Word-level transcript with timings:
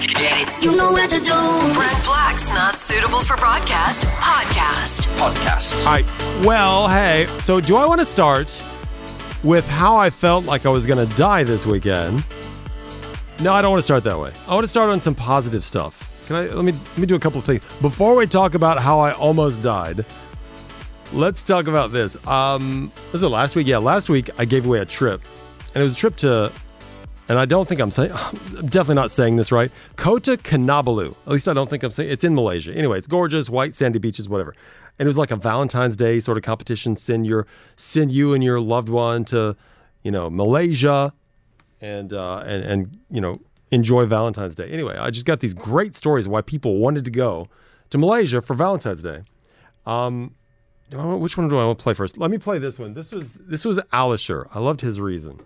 Get 0.00 0.48
it? 0.48 0.64
You 0.64 0.76
know 0.76 0.92
what 0.92 1.08
to 1.10 1.18
do. 1.18 1.74
Brent 1.74 2.04
Black's 2.04 2.48
not 2.48 2.76
suitable 2.76 3.20
for 3.20 3.36
broadcast 3.36 4.02
podcast. 4.02 5.06
Podcast. 5.16 5.86
All 5.86 5.92
right. 5.92 6.44
Well, 6.46 6.88
hey. 6.88 7.26
So, 7.38 7.60
do 7.60 7.76
I 7.76 7.86
want 7.86 8.00
to 8.00 8.04
start 8.04 8.62
with 9.42 9.66
how 9.66 9.96
I 9.96 10.10
felt 10.10 10.44
like 10.44 10.66
I 10.66 10.68
was 10.68 10.86
going 10.86 11.06
to 11.06 11.16
die 11.16 11.44
this 11.44 11.64
weekend? 11.64 12.24
No, 13.40 13.52
I 13.52 13.62
don't 13.62 13.70
want 13.70 13.78
to 13.78 13.84
start 13.84 14.04
that 14.04 14.18
way. 14.18 14.32
I 14.46 14.54
want 14.54 14.64
to 14.64 14.68
start 14.68 14.90
on 14.90 15.00
some 15.00 15.14
positive 15.14 15.64
stuff. 15.64 16.24
Can 16.26 16.36
I? 16.36 16.46
Let 16.48 16.64
me 16.64 16.72
let 16.72 16.98
me 16.98 17.06
do 17.06 17.14
a 17.14 17.20
couple 17.20 17.38
of 17.38 17.44
things 17.46 17.60
before 17.80 18.16
we 18.16 18.26
talk 18.26 18.54
about 18.54 18.78
how 18.78 19.00
I 19.00 19.12
almost 19.12 19.62
died. 19.62 20.04
Let's 21.12 21.42
talk 21.42 21.68
about 21.68 21.92
this. 21.92 22.16
Um, 22.26 22.90
was 23.12 23.22
it 23.22 23.28
last 23.28 23.56
week? 23.56 23.66
Yeah, 23.66 23.78
last 23.78 24.08
week 24.08 24.28
I 24.38 24.44
gave 24.44 24.66
away 24.66 24.80
a 24.80 24.84
trip, 24.84 25.22
and 25.74 25.80
it 25.80 25.84
was 25.84 25.94
a 25.94 25.96
trip 25.96 26.16
to, 26.16 26.52
and 27.28 27.38
I 27.38 27.44
don't 27.44 27.68
think 27.68 27.80
I'm 27.80 27.90
saying, 27.90 28.12
I'm 28.12 28.66
definitely 28.66 28.94
not 28.96 29.10
saying 29.10 29.36
this 29.36 29.50
right. 29.50 29.70
Kota 29.96 30.36
Kinabalu. 30.36 31.14
At 31.26 31.32
least 31.32 31.48
I 31.48 31.52
don't 31.52 31.68
think 31.68 31.82
I'm 31.82 31.90
saying. 31.90 32.10
It's 32.10 32.24
in 32.24 32.34
Malaysia. 32.34 32.74
Anyway, 32.74 32.98
it's 32.98 33.08
gorgeous, 33.08 33.50
white 33.50 33.74
sandy 33.74 33.98
beaches, 33.98 34.28
whatever. 34.28 34.54
And 34.98 35.06
it 35.06 35.08
was 35.08 35.18
like 35.18 35.30
a 35.30 35.36
Valentine's 35.36 35.96
Day 35.96 36.20
sort 36.20 36.38
of 36.38 36.42
competition. 36.44 36.96
Send 36.96 37.26
your, 37.26 37.46
send 37.76 38.12
you 38.12 38.32
and 38.32 38.42
your 38.42 38.60
loved 38.60 38.88
one 38.88 39.24
to, 39.26 39.56
you 40.02 40.10
know, 40.10 40.30
Malaysia, 40.30 41.12
and 41.80 42.12
uh, 42.12 42.38
and 42.38 42.64
and 42.64 42.98
you 43.10 43.20
know 43.20 43.40
enjoy 43.70 44.06
Valentine's 44.06 44.54
Day. 44.54 44.68
Anyway, 44.68 44.96
I 44.96 45.10
just 45.10 45.26
got 45.26 45.40
these 45.40 45.54
great 45.54 45.94
stories 45.94 46.28
why 46.28 46.40
people 46.40 46.78
wanted 46.78 47.04
to 47.04 47.10
go 47.10 47.48
to 47.90 47.98
Malaysia 47.98 48.40
for 48.40 48.54
Valentine's 48.54 49.02
Day. 49.02 49.22
Um, 49.84 50.34
want- 50.92 51.20
which 51.20 51.36
one 51.36 51.48
do 51.48 51.58
I 51.58 51.64
want 51.64 51.78
to 51.78 51.82
play 51.82 51.94
first? 51.94 52.16
Let 52.16 52.30
me 52.30 52.38
play 52.38 52.58
this 52.58 52.78
one. 52.78 52.94
This 52.94 53.12
was 53.12 53.34
this 53.34 53.64
was 53.64 53.78
Alisher. 53.92 54.48
I 54.54 54.60
loved 54.60 54.80
his 54.80 55.00
reason. 55.00 55.40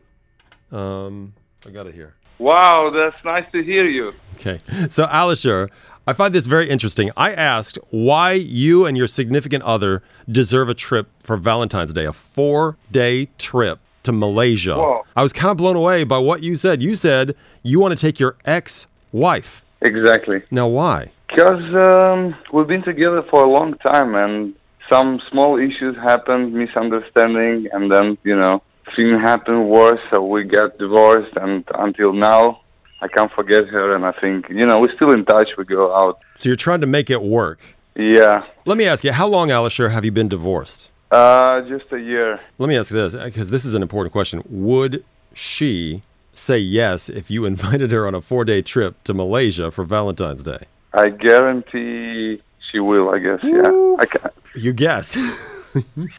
Um, 0.70 1.34
I 1.66 1.70
got 1.70 1.86
it 1.86 1.94
here. 1.94 2.14
Wow, 2.38 2.90
that's 2.90 3.22
nice 3.24 3.44
to 3.52 3.62
hear 3.62 3.86
you. 3.86 4.12
Okay, 4.36 4.60
so 4.88 5.06
Alisher, 5.06 5.68
I 6.06 6.14
find 6.14 6.34
this 6.34 6.46
very 6.46 6.70
interesting. 6.70 7.10
I 7.16 7.32
asked 7.32 7.78
why 7.90 8.32
you 8.32 8.86
and 8.86 8.96
your 8.96 9.06
significant 9.06 9.62
other 9.64 10.02
deserve 10.30 10.70
a 10.70 10.74
trip 10.74 11.08
for 11.20 11.36
Valentine's 11.36 11.92
Day, 11.92 12.06
a 12.06 12.12
four-day 12.12 13.28
trip 13.36 13.78
to 14.04 14.12
Malaysia. 14.12 14.76
Whoa. 14.76 15.04
I 15.14 15.22
was 15.22 15.34
kind 15.34 15.50
of 15.50 15.58
blown 15.58 15.76
away 15.76 16.04
by 16.04 16.16
what 16.16 16.42
you 16.42 16.56
said. 16.56 16.82
You 16.82 16.94
said 16.94 17.36
you 17.62 17.78
want 17.78 17.96
to 17.96 18.00
take 18.00 18.18
your 18.18 18.36
ex-wife. 18.46 19.62
Exactly. 19.82 20.42
Now, 20.50 20.66
why? 20.68 21.10
Because 21.28 21.62
um, 21.74 22.34
we've 22.52 22.66
been 22.66 22.82
together 22.82 23.22
for 23.30 23.44
a 23.44 23.50
long 23.50 23.74
time, 23.74 24.14
and 24.14 24.54
some 24.90 25.20
small 25.30 25.58
issues 25.58 25.94
happened, 25.96 26.54
misunderstanding, 26.54 27.68
and 27.72 27.92
then 27.92 28.18
you 28.24 28.34
know 28.34 28.62
things 28.96 29.20
happened 29.20 29.68
worse, 29.68 30.00
so 30.12 30.24
we 30.24 30.44
got 30.44 30.78
divorced, 30.78 31.36
and 31.36 31.64
until 31.74 32.12
now, 32.12 32.60
I 33.02 33.08
can't 33.08 33.32
forget 33.32 33.66
her, 33.68 33.94
and 33.94 34.04
I 34.04 34.12
think 34.20 34.48
you 34.50 34.66
know 34.66 34.80
we're 34.80 34.94
still 34.94 35.12
in 35.12 35.24
touch. 35.24 35.48
We 35.56 35.64
go 35.64 35.94
out. 35.94 36.18
So 36.36 36.48
you're 36.48 36.56
trying 36.56 36.80
to 36.82 36.86
make 36.86 37.10
it 37.10 37.22
work. 37.22 37.76
Yeah, 37.96 38.44
Let 38.66 38.78
me 38.78 38.86
ask 38.86 39.02
you, 39.04 39.12
how 39.12 39.26
long, 39.26 39.48
Alisher, 39.48 39.90
have 39.90 40.04
you 40.04 40.12
been 40.12 40.28
divorced? 40.28 40.90
uh, 41.10 41.60
just 41.62 41.90
a 41.92 41.98
year. 41.98 42.40
Let 42.58 42.68
me 42.68 42.76
ask 42.78 42.90
you 42.92 42.96
this, 42.96 43.14
because 43.14 43.50
this 43.50 43.64
is 43.64 43.74
an 43.74 43.82
important 43.82 44.12
question. 44.12 44.42
Would 44.48 45.04
she 45.34 46.02
say 46.32 46.58
yes 46.58 47.08
if 47.08 47.30
you 47.30 47.44
invited 47.52 47.90
her 47.90 48.06
on 48.06 48.14
a 48.14 48.20
four-day 48.22 48.62
trip 48.62 49.02
to 49.04 49.12
Malaysia 49.12 49.70
for 49.72 49.84
Valentine's 49.84 50.42
Day? 50.44 50.66
I 50.94 51.08
guarantee 51.10 52.40
she 52.70 52.78
will. 52.78 53.10
I 53.10 53.18
guess. 53.18 53.40
Yeah. 53.42 53.96
I 53.98 54.06
can 54.06 54.30
You 54.54 54.72
guess. 54.72 55.16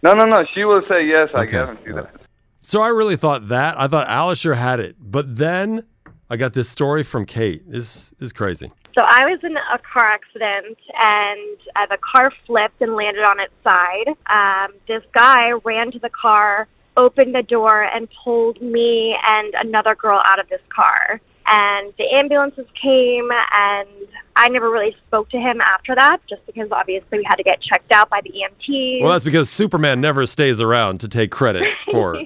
No, 0.01 0.13
no, 0.13 0.23
no. 0.23 0.45
She 0.53 0.63
will 0.63 0.81
say 0.87 1.05
yes. 1.05 1.27
I 1.33 1.41
Okay, 1.41 1.51
guarantee 1.51 1.91
all 1.91 1.95
that. 2.03 2.15
So 2.61 2.81
I 2.81 2.89
really 2.89 3.15
thought 3.15 3.49
that. 3.49 3.79
I 3.79 3.87
thought 3.87 4.07
Alisher 4.07 4.55
had 4.55 4.79
it. 4.79 4.95
But 4.99 5.35
then 5.35 5.85
I 6.29 6.37
got 6.37 6.53
this 6.53 6.69
story 6.69 7.03
from 7.03 7.25
Kate. 7.25 7.69
This, 7.69 8.13
is 8.19 8.31
crazy. 8.31 8.71
So 8.93 9.01
I 9.01 9.25
was 9.25 9.39
in 9.43 9.55
a 9.57 9.79
car 9.79 10.05
accident, 10.05 10.77
and 10.97 11.57
uh, 11.75 11.85
the 11.89 11.97
car 11.97 12.31
flipped 12.45 12.81
and 12.81 12.95
landed 12.95 13.23
on 13.23 13.39
its 13.39 13.53
side. 13.63 14.09
Um, 14.27 14.73
this 14.87 15.03
guy 15.13 15.51
ran 15.63 15.91
to 15.91 15.99
the 15.99 16.09
car, 16.09 16.67
opened 16.97 17.33
the 17.33 17.43
door, 17.43 17.83
and 17.83 18.07
pulled 18.23 18.61
me 18.61 19.15
and 19.27 19.53
another 19.55 19.95
girl 19.95 20.21
out 20.25 20.39
of 20.39 20.49
this 20.49 20.61
car. 20.69 21.19
And 21.47 21.93
the 21.97 22.05
ambulances 22.13 22.67
came, 22.81 23.29
and 23.31 23.89
I 24.35 24.47
never 24.49 24.69
really 24.69 24.95
spoke 25.07 25.29
to 25.31 25.37
him 25.37 25.59
after 25.61 25.95
that, 25.95 26.19
just 26.29 26.45
because 26.45 26.71
obviously 26.71 27.19
we 27.19 27.23
had 27.25 27.35
to 27.35 27.43
get 27.43 27.61
checked 27.61 27.91
out 27.91 28.09
by 28.09 28.21
the 28.21 28.29
EMT. 28.31 29.01
Well, 29.01 29.11
that's 29.11 29.25
because 29.25 29.49
Superman 29.49 30.01
never 30.01 30.25
stays 30.25 30.61
around 30.61 30.99
to 31.01 31.07
take 31.07 31.31
credit 31.31 31.67
for. 31.91 32.15
yeah. 32.15 32.25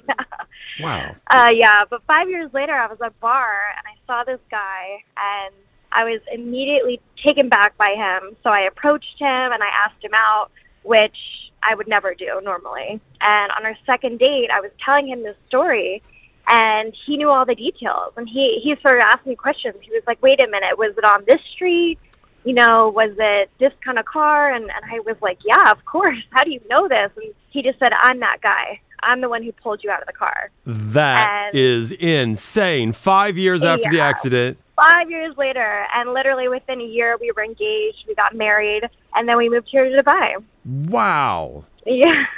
Wow. 0.81 1.15
Uh, 1.29 1.51
yeah, 1.53 1.85
but 1.89 2.01
five 2.05 2.29
years 2.29 2.53
later, 2.53 2.73
I 2.73 2.87
was 2.87 2.97
at 3.01 3.07
a 3.07 3.13
bar 3.21 3.47
and 3.77 3.87
I 3.87 3.95
saw 4.05 4.23
this 4.25 4.41
guy, 4.51 5.03
and 5.17 5.55
I 5.91 6.03
was 6.03 6.19
immediately 6.31 6.99
taken 7.25 7.49
back 7.49 7.77
by 7.77 7.95
him. 7.95 8.35
So 8.43 8.49
I 8.49 8.61
approached 8.61 9.15
him 9.17 9.27
and 9.27 9.63
I 9.63 9.69
asked 9.85 10.03
him 10.03 10.11
out, 10.13 10.51
which 10.83 11.15
I 11.63 11.73
would 11.73 11.87
never 11.87 12.13
do 12.13 12.41
normally. 12.43 12.99
And 13.21 13.51
on 13.53 13.65
our 13.65 13.77
second 13.85 14.19
date, 14.19 14.49
I 14.53 14.59
was 14.59 14.71
telling 14.83 15.07
him 15.07 15.23
this 15.23 15.37
story, 15.47 16.03
and 16.47 16.93
he 17.05 17.17
knew 17.17 17.29
all 17.29 17.45
the 17.45 17.55
details. 17.55 18.13
And 18.17 18.27
he 18.27 18.59
he 18.63 18.75
started 18.79 19.03
asking 19.05 19.31
me 19.31 19.35
questions. 19.35 19.75
He 19.81 19.91
was 19.91 20.03
like, 20.07 20.21
"Wait 20.21 20.39
a 20.39 20.47
minute, 20.47 20.77
was 20.77 20.93
it 20.97 21.03
on 21.03 21.23
this 21.27 21.41
street?" 21.53 21.99
You 22.43 22.53
know, 22.53 22.89
was 22.89 23.13
it 23.17 23.49
this 23.59 23.73
kind 23.83 23.97
of 23.97 24.05
car? 24.05 24.53
And, 24.53 24.65
and 24.65 24.85
I 24.91 24.99
was 24.99 25.15
like, 25.19 25.39
yeah, 25.43 25.71
of 25.71 25.83
course. 25.85 26.19
How 26.29 26.43
do 26.43 26.51
you 26.51 26.61
know 26.69 26.87
this? 26.87 27.09
And 27.15 27.33
he 27.49 27.63
just 27.63 27.79
said, 27.79 27.89
I'm 27.99 28.19
that 28.19 28.37
guy. 28.43 28.79
I'm 29.01 29.19
the 29.19 29.29
one 29.29 29.41
who 29.41 29.51
pulled 29.51 29.83
you 29.83 29.89
out 29.89 30.01
of 30.01 30.05
the 30.05 30.13
car. 30.13 30.51
That 30.63 31.47
And- 31.47 31.57
is 31.57 31.91
insane. 31.91 32.91
Five 32.93 33.39
years 33.39 33.63
after 33.63 33.89
the 33.89 33.99
accident. 33.99 34.59
five 34.75 35.09
years 35.09 35.35
later, 35.37 35.87
and 35.95 36.13
literally 36.13 36.47
within 36.47 36.81
a 36.81 36.85
year, 36.85 37.17
we 37.19 37.31
were 37.35 37.43
engaged, 37.43 38.05
we 38.07 38.13
got 38.13 38.35
married, 38.35 38.83
and 39.15 39.27
then 39.27 39.37
we 39.37 39.49
moved 39.49 39.67
here 39.71 39.89
to 39.89 40.03
Dubai. 40.03 40.35
Wow. 40.65 41.63
Yeah. 41.85 42.25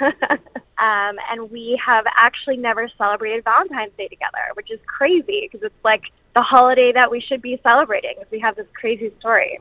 um, 0.78 1.16
and 1.30 1.50
we 1.50 1.80
have 1.84 2.04
actually 2.16 2.56
never 2.56 2.88
celebrated 2.98 3.44
Valentine's 3.44 3.92
Day 3.96 4.08
together, 4.08 4.38
which 4.54 4.70
is 4.70 4.78
crazy 4.86 5.48
because 5.50 5.64
it's 5.64 5.84
like 5.84 6.02
the 6.36 6.42
holiday 6.42 6.92
that 6.94 7.10
we 7.10 7.20
should 7.20 7.42
be 7.42 7.58
celebrating. 7.62 8.14
We 8.30 8.38
have 8.40 8.56
this 8.56 8.66
crazy 8.74 9.12
story. 9.18 9.58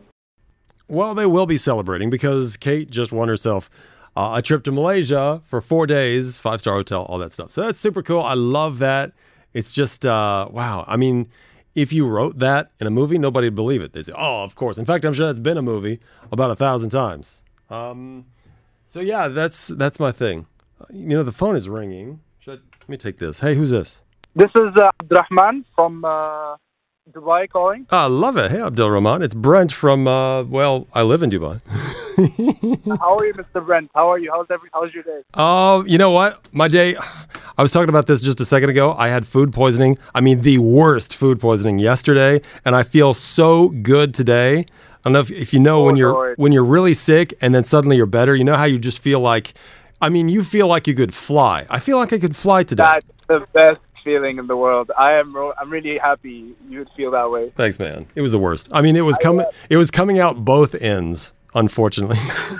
Well, 0.89 1.15
they 1.15 1.25
will 1.25 1.45
be 1.45 1.57
celebrating 1.57 2.09
because 2.09 2.57
Kate 2.57 2.89
just 2.89 3.11
won 3.11 3.27
herself 3.27 3.69
uh, 4.15 4.33
a 4.35 4.41
trip 4.41 4.63
to 4.63 4.71
Malaysia 4.71 5.41
for 5.45 5.61
four 5.61 5.85
days, 5.85 6.39
five 6.39 6.61
star 6.61 6.75
hotel, 6.75 7.03
all 7.03 7.17
that 7.19 7.33
stuff. 7.33 7.51
So 7.51 7.61
that's 7.61 7.79
super 7.79 8.01
cool. 8.01 8.21
I 8.21 8.33
love 8.33 8.79
that. 8.79 9.13
It's 9.53 9.73
just, 9.73 10.05
uh, 10.05 10.47
wow. 10.51 10.85
I 10.87 10.97
mean, 10.97 11.29
if 11.75 11.93
you 11.93 12.07
wrote 12.07 12.39
that 12.39 12.71
in 12.79 12.87
a 12.87 12.89
movie, 12.89 13.17
nobody 13.17 13.47
would 13.47 13.55
believe 13.55 13.81
it. 13.81 13.93
They 13.93 14.01
say, 14.01 14.13
oh, 14.17 14.43
of 14.43 14.55
course. 14.55 14.77
In 14.77 14.85
fact, 14.85 15.05
I'm 15.05 15.13
sure 15.13 15.27
that's 15.27 15.39
been 15.39 15.57
a 15.57 15.61
movie 15.61 15.99
about 16.31 16.51
a 16.51 16.55
thousand 16.55 16.89
times. 16.89 17.43
Um, 17.69 18.25
so 18.97 19.01
yeah, 19.03 19.27
that's 19.27 19.67
that's 19.67 19.99
my 19.99 20.11
thing. 20.11 20.47
Uh, 20.81 20.85
You 20.91 21.15
know, 21.17 21.23
the 21.23 21.31
phone 21.31 21.55
is 21.55 21.69
ringing. 21.69 22.19
Should 22.39 22.53
I, 22.57 22.61
let 22.81 22.89
me 22.89 22.97
take 22.97 23.19
this. 23.19 23.41
Hey, 23.41 23.53
who's 23.53 23.69
this? 23.69 24.01
This 24.35 24.49
is 24.55 24.71
uh, 24.75 24.89
Abdurrahman 24.99 25.65
from 25.75 26.03
uh, 26.03 26.55
Dubai 27.11 27.47
calling. 27.47 27.85
I 27.91 28.07
love 28.07 28.37
it. 28.37 28.49
Hey, 28.49 28.59
Abdul 28.59 28.89
Rahman. 28.89 29.21
It's 29.21 29.35
Brent 29.35 29.71
from, 29.71 30.07
uh, 30.07 30.43
well, 30.43 30.87
I 30.93 31.03
live 31.03 31.21
in 31.21 31.29
Dubai. 31.29 31.61
How 32.99 33.17
are 33.17 33.25
you, 33.27 33.33
Mr. 33.33 33.63
Brent? 33.63 33.91
How 33.93 34.11
are 34.11 34.17
you? 34.17 34.31
How's 34.33 34.47
every? 34.49 34.69
How's 34.73 34.91
your 34.95 35.03
day? 35.03 35.21
Oh, 35.35 35.85
you 35.85 35.99
know 35.99 36.09
what? 36.09 36.31
My 36.51 36.67
day. 36.67 36.95
I 37.59 37.61
was 37.61 37.71
talking 37.71 37.89
about 37.89 38.07
this 38.07 38.21
just 38.23 38.41
a 38.41 38.45
second 38.45 38.71
ago. 38.71 38.95
I 38.97 39.09
had 39.09 39.27
food 39.27 39.53
poisoning. 39.53 39.99
I 40.15 40.21
mean, 40.21 40.41
the 40.41 40.57
worst 40.57 41.15
food 41.15 41.39
poisoning 41.39 41.77
yesterday, 41.77 42.41
and 42.65 42.75
I 42.75 42.81
feel 42.81 43.13
so 43.13 43.69
good 43.69 44.15
today. 44.15 44.65
I 45.07 45.09
don't 45.09 45.13
know 45.13 45.19
if, 45.21 45.31
if 45.31 45.53
you 45.53 45.59
know 45.61 45.83
when 45.83 45.95
Oh, 45.95 45.99
you're 45.99 46.11
Lord. 46.11 46.37
when 46.37 46.51
you're 46.51 46.65
really 46.65 46.93
sick 46.93 47.33
and 47.39 47.55
then 47.55 47.63
suddenly 47.63 47.95
you're 47.95 48.05
better. 48.05 48.35
You 48.35 48.43
know 48.43 48.57
how 48.57 48.65
you 48.65 48.77
just 48.77 48.99
feel 48.99 49.21
like, 49.21 49.53
I 50.01 50.09
mean, 50.09 50.27
you 50.27 50.43
feel 50.43 50.67
like 50.67 50.85
you 50.85 50.93
could 50.95 51.13
fly. 51.13 51.65
I 51.69 51.79
feel 51.79 51.97
like 51.97 52.11
I 52.11 52.19
could 52.19 52.35
fly 52.35 52.63
today. 52.63 52.83
That's 52.83 53.05
the 53.29 53.47
best 53.53 53.79
feeling 54.03 54.37
in 54.37 54.47
the 54.47 54.57
world. 54.57 54.91
I 54.97 55.13
am. 55.13 55.33
I'm 55.57 55.69
really 55.69 55.97
happy 55.97 56.53
you 56.69 56.79
would 56.79 56.89
feel 56.97 57.11
that 57.11 57.31
way. 57.31 57.53
Thanks, 57.55 57.79
man. 57.79 58.05
It 58.15 58.21
was 58.21 58.33
the 58.33 58.37
worst. 58.39 58.67
I 58.73 58.81
mean, 58.81 58.97
it 58.97 59.01
was 59.01 59.17
coming. 59.17 59.45
It 59.69 59.77
was 59.77 59.91
coming 59.91 60.19
out 60.19 60.43
both 60.43 60.75
ends. 60.75 61.31
Unfortunately. 61.55 62.17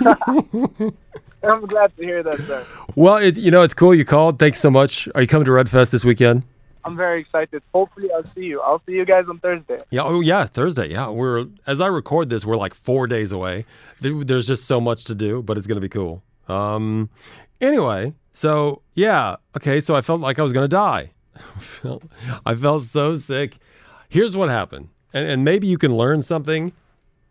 I'm 1.44 1.66
glad 1.66 1.94
to 1.96 2.02
hear 2.02 2.22
that, 2.22 2.38
sir. 2.46 2.66
well, 2.96 3.16
it, 3.16 3.36
you 3.36 3.50
know, 3.50 3.60
it's 3.62 3.74
cool 3.74 3.94
you 3.94 4.04
called. 4.06 4.38
Thanks 4.38 4.58
so 4.58 4.70
much. 4.70 5.06
Are 5.14 5.20
you 5.20 5.26
coming 5.28 5.44
to 5.44 5.52
Red 5.52 5.68
Fest 5.68 5.92
this 5.92 6.04
weekend? 6.04 6.44
I'm 6.88 6.96
very 6.96 7.20
excited. 7.20 7.62
Hopefully, 7.74 8.08
I'll 8.14 8.24
see 8.34 8.44
you. 8.44 8.60
I'll 8.62 8.82
see 8.86 8.92
you 8.92 9.04
guys 9.04 9.26
on 9.28 9.38
Thursday. 9.40 9.78
Yeah. 9.90 10.02
Oh, 10.04 10.20
yeah. 10.20 10.46
Thursday. 10.46 10.90
Yeah. 10.90 11.08
We're 11.08 11.46
as 11.66 11.80
I 11.80 11.86
record 11.86 12.30
this, 12.30 12.46
we're 12.46 12.56
like 12.56 12.74
four 12.74 13.06
days 13.06 13.30
away. 13.30 13.66
There's 14.00 14.46
just 14.46 14.64
so 14.64 14.80
much 14.80 15.04
to 15.04 15.14
do, 15.14 15.42
but 15.42 15.58
it's 15.58 15.66
gonna 15.66 15.80
be 15.80 15.88
cool. 15.88 16.22
Um. 16.48 17.10
Anyway, 17.60 18.14
so 18.32 18.82
yeah. 18.94 19.36
Okay. 19.56 19.80
So 19.80 19.94
I 19.94 20.00
felt 20.00 20.20
like 20.20 20.38
I 20.38 20.42
was 20.42 20.52
gonna 20.52 20.68
die. 20.68 21.10
I 22.46 22.54
felt, 22.54 22.84
so 22.84 23.16
sick. 23.16 23.58
Here's 24.08 24.36
what 24.36 24.48
happened, 24.48 24.88
and, 25.12 25.28
and 25.28 25.44
maybe 25.44 25.66
you 25.66 25.78
can 25.78 25.96
learn 25.96 26.22
something 26.22 26.72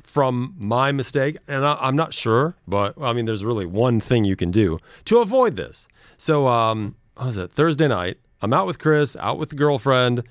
from 0.01 0.53
my 0.57 0.91
mistake. 0.91 1.37
And 1.47 1.65
I, 1.65 1.77
I'm 1.81 1.95
not 1.95 2.13
sure, 2.13 2.55
but 2.67 2.93
I 3.01 3.11
mean, 3.13 3.25
there's 3.25 3.43
really 3.43 3.65
one 3.65 3.99
thing 3.99 4.23
you 4.23 4.35
can 4.35 4.51
do 4.51 4.79
to 5.05 5.19
avoid 5.19 5.55
this. 5.55 5.87
So, 6.17 6.47
um, 6.47 6.95
what 7.15 7.25
was 7.25 7.37
it? 7.37 7.51
Thursday 7.51 7.87
night. 7.87 8.17
I'm 8.41 8.53
out 8.53 8.67
with 8.67 8.79
Chris, 8.79 9.15
out 9.19 9.39
with 9.39 9.49
the 9.49 9.55
girlfriend. 9.55 10.23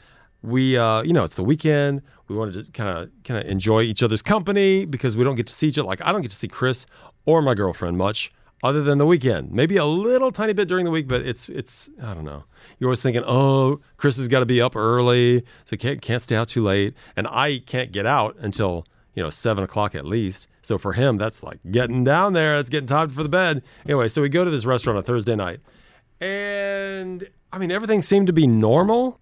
we, 0.43 0.77
uh, 0.77 1.03
you 1.03 1.13
know, 1.13 1.25
it's 1.25 1.35
the 1.35 1.45
weekend. 1.45 2.03
We 2.29 2.37
wanted 2.37 2.67
to 2.67 2.73
kind 2.73 2.91
of 2.91 3.11
kind 3.25 3.43
of 3.43 3.51
enjoy 3.51 3.83
each 3.83 4.03
other's 4.03 4.23
company 4.23 4.85
because 4.85 5.17
we 5.17 5.25
don't 5.25 5.37
get 5.37 5.47
to 5.49 5.55
see 5.55 5.69
each 5.69 5.79
other. 5.79 5.87
Like 5.87 6.05
I 6.05 6.13
don't 6.13 6.23
get 6.23 6.31
to 6.31 6.37
see 6.37 6.49
Chris 6.49 6.87
or 7.25 7.43
my 7.43 7.55
girlfriend 7.55 7.99
much 7.99 8.33
other 8.63 8.83
than 8.83 8.99
the 8.99 9.07
weekend. 9.07 9.53
Maybe 9.53 9.77
a 9.77 9.85
little 9.85 10.33
tiny 10.33 10.53
bit 10.53 10.67
during 10.69 10.85
the 10.85 10.91
week, 10.91 11.07
but 11.07 11.23
it's 11.23 11.49
it's 11.49 11.89
I 12.03 12.15
don't 12.15 12.25
know. 12.25 12.45
You're 12.79 12.89
always 12.89 13.03
thinking, 13.03 13.23
oh, 13.27 13.81
Chris 13.97 14.17
has 14.17 14.29
got 14.29 14.41
to 14.41 14.47
be 14.47 14.61
up 14.61 14.75
early, 14.77 15.45
so 15.65 15.77
can't 15.77 16.01
can't 16.03 16.23
stay 16.23 16.37
out 16.37 16.49
too 16.49 16.65
late, 16.65 16.95
and 17.17 17.27
I 17.29 17.63
can't 17.67 17.93
get 17.93 18.07
out 18.07 18.37
until 18.39 18.87
you 19.15 19.23
know 19.23 19.31
seven 19.31 19.63
o'clock 19.63 19.95
at 19.95 20.05
least. 20.05 20.49
So 20.63 20.79
for 20.79 20.95
him, 20.95 21.17
that's 21.17 21.43
like 21.43 21.61
getting 21.71 22.03
down 22.03 22.33
there. 22.33 22.59
It's 22.59 22.69
getting 22.69 22.89
time 22.89 23.11
for 23.11 23.23
the 23.23 23.29
bed. 23.29 23.63
Anyway, 23.85 24.09
so 24.09 24.21
we 24.21 24.29
go 24.29 24.45
to 24.45 24.51
this 24.51 24.65
restaurant 24.65 24.97
on 24.97 25.05
Thursday 25.05 25.37
night, 25.37 25.61
and 26.21 27.29
I 27.57 27.59
mean 27.59 27.71
everything 27.71 28.03
seemed 28.03 28.27
to 28.27 28.35
be 28.35 28.47
normal. 28.47 29.19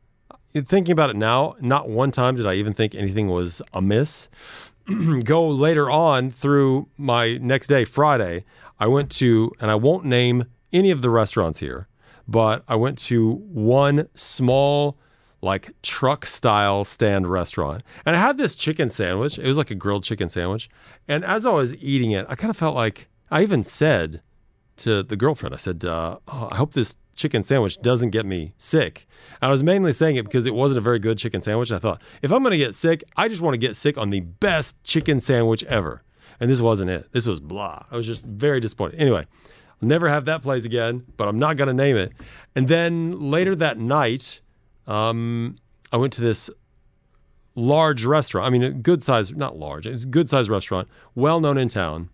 Thinking 0.53 0.91
about 0.91 1.09
it 1.09 1.15
now, 1.15 1.55
not 1.61 1.89
one 1.89 2.11
time 2.11 2.35
did 2.35 2.49
I 2.49 2.55
even 2.55 2.73
think 2.73 2.93
anything 2.93 3.29
was 3.29 3.63
amiss. 3.73 4.29
go 5.23 5.47
later 5.47 5.89
on 5.89 6.33
through 6.33 6.89
my 6.99 7.37
next 7.37 7.69
day, 7.69 7.85
Friday, 7.85 8.45
I 8.81 8.89
went 8.89 9.13
to, 9.13 9.53
and 9.61 9.71
I 9.71 9.77
won't 9.77 10.05
name 10.05 10.47
any 10.73 10.91
of 10.91 11.01
the 11.01 11.11
restaurants 11.11 11.61
here, 11.61 11.87
but 12.27 12.65
I 12.67 12.75
went 12.75 12.99
to 13.03 13.35
one 13.35 14.09
small, 14.17 14.99
like 15.41 15.71
truck 15.83 16.27
style 16.27 16.85
stand 16.85 17.31
restaurant. 17.31 17.85
And 18.05 18.17
I 18.17 18.19
had 18.19 18.37
this 18.37 18.57
chicken 18.57 18.91
sandwich. 18.91 19.39
It 19.39 19.47
was 19.47 19.59
like 19.59 19.71
a 19.71 19.77
grilled 19.77 20.03
chicken 20.03 20.29
sandwich. 20.29 20.69
And 21.07 21.25
as 21.25 21.47
I 21.47 21.51
was 21.51 21.77
eating 21.77 22.11
it, 22.11 22.27
I 22.29 22.35
kind 22.35 22.51
of 22.51 22.57
felt 22.57 22.75
like, 22.75 23.07
I 23.31 23.43
even 23.43 23.63
said 23.63 24.23
to 24.79 25.05
the 25.05 25.15
girlfriend, 25.15 25.55
I 25.55 25.59
said, 25.59 25.85
uh, 25.85 26.19
oh, 26.27 26.49
I 26.51 26.57
hope 26.57 26.75
this 26.75 26.97
chicken 27.15 27.43
sandwich 27.43 27.81
doesn't 27.81 28.11
get 28.11 28.27
me 28.27 28.55
sick. 28.59 29.07
I 29.41 29.51
was 29.51 29.63
mainly 29.63 29.93
saying 29.93 30.17
it 30.17 30.25
because 30.25 30.47
it 30.47 30.55
wasn't 30.55 30.79
a 30.79 30.81
very 30.81 30.99
good 30.99 31.19
chicken 31.19 31.41
sandwich. 31.41 31.73
I 31.73 31.79
thought, 31.79 32.03
if 32.23 32.33
I'm 32.33 32.43
going 32.43 32.53
to 32.53 32.59
get 32.59 32.75
sick, 32.75 33.05
I 33.17 33.29
just 33.29 33.43
want 33.43 33.55
to 33.55 33.59
get 33.59 33.77
sick 33.77 33.97
on 33.99 34.11
the 34.11 34.21
best 34.21 34.83
chicken 34.85 35.21
sandwich 35.21 35.65
ever. 35.65 36.03
And 36.41 36.51
this 36.51 36.61
wasn't 36.61 36.91
it. 36.91 37.13
This 37.13 37.27
was 37.27 37.41
blah. 37.41 37.85
I 37.91 37.97
was 37.97 38.07
just 38.07 38.23
very 38.23 38.61
disappointed. 38.61 38.99
Anyway, 38.99 39.27
I'll 39.83 39.89
never 39.89 40.09
have 40.09 40.25
that 40.27 40.43
place 40.43 40.65
again, 40.65 41.05
but 41.17 41.29
I'm 41.29 41.39
not 41.39 41.57
going 41.57 41.69
to 41.69 41.75
name 41.75 41.97
it. 41.97 42.13
And 42.55 42.69
then 42.69 43.31
later 43.31 43.55
that 43.57 43.79
night, 43.79 44.41
um, 44.87 45.57
I 45.93 45.97
went 45.97 46.13
to 46.15 46.21
this 46.21 46.51
large 47.55 48.05
restaurant. 48.05 48.47
I 48.47 48.51
mean, 48.51 48.63
a 48.63 48.71
good 48.71 49.03
size, 49.03 49.33
not 49.33 49.57
large, 49.57 49.87
it's 49.87 50.05
a 50.05 50.09
good 50.09 50.29
size 50.29 50.51
restaurant, 50.51 50.89
well 51.15 51.41
known 51.41 51.59
in 51.59 51.69
town. 51.69 52.11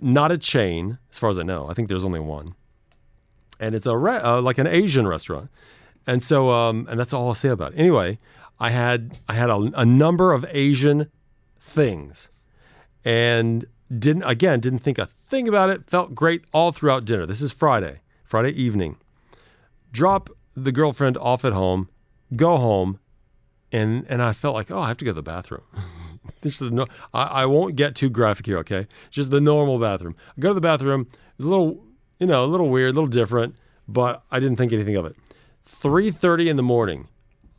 Not 0.00 0.32
a 0.32 0.38
chain, 0.38 0.98
as 1.12 1.18
far 1.18 1.30
as 1.30 1.38
I 1.38 1.44
know. 1.44 1.68
I 1.68 1.74
think 1.74 1.88
there's 1.88 2.04
only 2.04 2.18
one 2.18 2.56
and 3.60 3.74
it's 3.74 3.86
a 3.86 3.96
re- 3.96 4.18
uh, 4.18 4.40
like 4.40 4.58
an 4.58 4.66
Asian 4.66 5.06
restaurant. 5.06 5.50
And 6.06 6.22
so, 6.22 6.50
um, 6.50 6.86
and 6.90 7.00
that's 7.00 7.12
all 7.12 7.28
I'll 7.28 7.34
say 7.34 7.48
about 7.48 7.72
it. 7.72 7.78
Anyway, 7.78 8.18
I 8.58 8.70
had 8.70 9.18
I 9.28 9.34
had 9.34 9.50
a, 9.50 9.56
a 9.74 9.84
number 9.84 10.32
of 10.32 10.44
Asian 10.50 11.10
things, 11.58 12.30
and 13.04 13.64
didn't 13.96 14.24
again 14.24 14.60
didn't 14.60 14.80
think 14.80 14.98
a 14.98 15.06
thing 15.06 15.48
about 15.48 15.70
it. 15.70 15.88
Felt 15.88 16.14
great 16.14 16.44
all 16.52 16.72
throughout 16.72 17.04
dinner. 17.04 17.26
This 17.26 17.40
is 17.40 17.52
Friday, 17.52 18.00
Friday 18.22 18.50
evening. 18.50 18.96
Drop 19.92 20.30
the 20.54 20.72
girlfriend 20.72 21.16
off 21.18 21.44
at 21.44 21.52
home, 21.52 21.88
go 22.36 22.56
home, 22.58 22.98
and 23.72 24.04
and 24.08 24.22
I 24.22 24.32
felt 24.32 24.54
like 24.54 24.70
oh 24.70 24.78
I 24.78 24.88
have 24.88 24.98
to 24.98 25.04
go 25.04 25.10
to 25.10 25.16
the 25.16 25.22
bathroom. 25.22 25.62
this 26.42 26.54
is 26.54 26.70
the 26.70 26.70
no, 26.70 26.86
I, 27.12 27.24
I 27.24 27.46
won't 27.46 27.76
get 27.76 27.94
too 27.94 28.10
graphic 28.10 28.46
here. 28.46 28.58
Okay, 28.58 28.86
just 29.10 29.30
the 29.30 29.40
normal 29.40 29.78
bathroom. 29.78 30.16
I 30.36 30.40
go 30.40 30.48
to 30.48 30.54
the 30.54 30.60
bathroom. 30.60 31.08
It's 31.36 31.46
a 31.46 31.48
little 31.48 31.82
you 32.18 32.26
know, 32.26 32.44
a 32.44 32.46
little 32.46 32.68
weird, 32.68 32.90
a 32.90 32.94
little 32.94 33.08
different, 33.08 33.56
but 33.88 34.22
I 34.30 34.40
didn't 34.40 34.56
think 34.56 34.72
anything 34.72 34.96
of 34.96 35.06
it. 35.06 35.16
3:30 35.66 36.48
in 36.48 36.56
the 36.56 36.62
morning, 36.62 37.08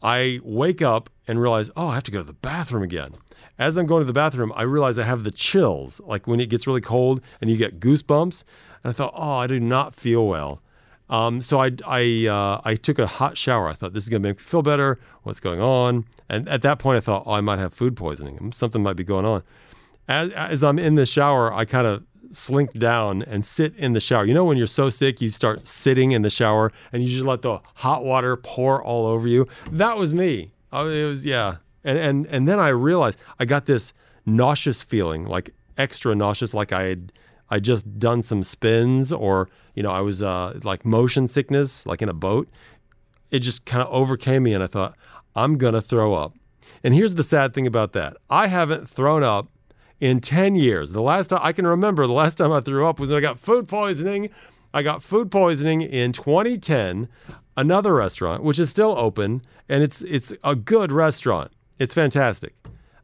I 0.02 0.40
wake 0.44 0.82
up 0.82 1.10
and 1.28 1.42
realize, 1.42 1.72
"Oh, 1.76 1.88
I 1.88 1.96
have 1.96 2.04
to 2.04 2.12
go 2.12 2.20
to 2.20 2.24
the 2.24 2.34
bathroom 2.34 2.84
again." 2.84 3.16
As 3.58 3.78
I'm 3.78 3.86
going 3.86 4.02
to 4.02 4.06
the 4.06 4.14
bathroom, 4.14 4.52
I 4.56 4.64
realize 4.64 5.00
I 5.00 5.04
have 5.04 5.24
the 5.24 5.32
chills, 5.32 6.02
like 6.06 6.28
when 6.28 6.40
it 6.40 6.50
gets 6.50 6.68
really 6.68 6.82
cold 6.82 7.22
and 7.42 7.50
you 7.50 7.58
get 7.58 7.80
goosebumps. 7.80 8.44
And 8.84 8.92
I 8.92 8.94
thought, 8.94 9.14
"Oh, 9.16 9.38
I 9.38 9.48
do 9.48 9.60
not 9.60 9.96
feel 9.96 10.28
well." 10.28 10.62
Um, 11.10 11.42
so 11.42 11.62
I 11.62 11.72
I 11.86 12.28
uh, 12.28 12.62
I 12.64 12.76
took 12.76 13.00
a 13.00 13.08
hot 13.08 13.38
shower. 13.38 13.68
I 13.70 13.74
thought 13.74 13.94
this 13.94 14.04
is 14.04 14.10
gonna 14.10 14.22
make 14.22 14.38
me 14.38 14.44
feel 14.44 14.62
better. 14.62 15.00
What's 15.24 15.40
going 15.40 15.62
on? 15.62 16.06
And 16.30 16.48
at 16.50 16.62
that 16.64 16.80
point, 16.80 16.98
I 16.98 17.00
thought, 17.00 17.24
"Oh, 17.26 17.34
I 17.34 17.42
might 17.42 17.60
have 17.60 17.74
food 17.74 17.96
poisoning. 17.96 18.52
Something 18.52 18.84
might 18.84 18.96
be 18.96 19.04
going 19.04 19.26
on." 19.26 19.44
As, 20.08 20.32
as 20.32 20.64
I'm 20.64 20.78
in 20.78 20.96
the 20.96 21.06
shower, 21.06 21.54
I 21.54 21.66
kind 21.66 21.88
of 21.88 22.04
slink 22.36 22.74
down 22.74 23.24
and 23.24 23.46
sit 23.46 23.76
in 23.78 23.94
the 23.94 24.00
shower. 24.00 24.26
You 24.26 24.34
know, 24.34 24.44
when 24.44 24.58
you're 24.58 24.68
so 24.68 24.90
sick, 24.90 25.22
you 25.22 25.30
start 25.30 25.68
sitting 25.68 26.12
in 26.12 26.22
the 26.22 26.30
shower 26.30 26.72
and 26.92 27.04
you 27.04 27.10
just 27.10 27.26
let 27.26 27.42
the 27.42 27.60
hot 27.76 28.04
water 28.04 28.36
pour 28.36 28.84
all 28.84 29.06
over 29.06 29.28
you. 29.28 29.48
That 29.72 29.98
was 29.98 30.14
me. 30.14 30.52
it 30.72 31.06
was, 31.08 31.26
yeah. 31.26 31.58
And, 31.84 31.98
and, 31.98 32.26
and 32.28 32.48
then 32.48 32.60
I 32.60 32.70
realized 32.70 33.20
I 33.40 33.46
got 33.46 33.66
this 33.66 33.94
nauseous 34.26 34.84
feeling, 34.84 35.26
like 35.26 35.52
extra 35.78 36.16
nauseous, 36.16 36.54
like 36.54 36.74
I 36.74 36.84
had, 36.84 37.12
I 37.50 37.60
just 37.60 38.00
done 38.00 38.24
some 38.24 38.44
spins 38.44 39.12
or, 39.12 39.50
you 39.76 39.84
know, 39.84 39.92
I 39.92 40.02
was 40.02 40.24
uh, 40.24 40.60
like 40.64 40.86
motion 40.86 41.28
sickness, 41.28 41.86
like 41.86 42.02
in 42.02 42.10
a 42.10 42.14
boat. 42.14 42.50
It 43.32 43.40
just 43.40 43.66
kind 43.66 43.84
of 43.84 43.92
overcame 43.94 44.44
me 44.44 44.54
and 44.54 44.64
I 44.64 44.68
thought, 44.68 44.96
I'm 45.36 45.58
going 45.58 45.74
to 45.74 45.82
throw 45.82 46.14
up. 46.16 46.34
And 46.84 46.94
here's 46.94 47.16
the 47.16 47.24
sad 47.24 47.54
thing 47.54 47.68
about 47.68 47.94
that 47.94 48.18
I 48.30 48.48
haven't 48.48 48.90
thrown 48.90 49.24
up 49.24 49.50
in 50.00 50.20
10 50.20 50.56
years. 50.56 50.92
The 50.92 51.02
last 51.02 51.28
time 51.28 51.40
I 51.42 51.52
can 51.52 51.66
remember, 51.66 52.06
the 52.06 52.14
last 52.14 52.38
time 52.38 52.52
I 52.52 52.62
threw 52.62 52.88
up 52.88 53.00
was 53.00 53.10
when 53.10 53.18
I 53.18 53.22
got 53.22 53.40
food 53.40 53.68
poisoning. 53.68 54.30
I 54.74 54.84
got 54.84 55.02
food 55.02 55.32
poisoning 55.32 55.82
in 55.82 56.12
2010, 56.12 57.08
another 57.56 57.94
restaurant, 57.94 58.44
which 58.44 58.60
is 58.60 58.70
still 58.70 58.94
open, 58.98 59.42
and 59.70 59.84
it's 59.84 60.02
it's 60.04 60.34
a 60.44 60.56
good 60.56 60.92
restaurant. 60.92 61.52
It's 61.80 61.94
fantastic. 61.94 62.54